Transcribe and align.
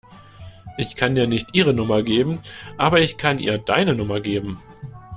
Ich 0.79 0.95
kann 0.95 1.13
dir 1.13 1.27
nicht 1.27 1.49
ihre 1.53 1.75
Nummer 1.75 2.01
geben, 2.01 2.39
aber 2.75 3.01
ich 3.01 3.17
kann 3.19 3.37
ihr 3.37 3.59
deine 3.59 3.93
Nummer 3.93 4.19
geben. 4.19 4.59